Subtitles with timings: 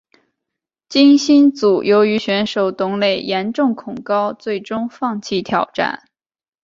[0.89, 6.01] 金星组由于选手董蕾严重恐高最终放弃挑战。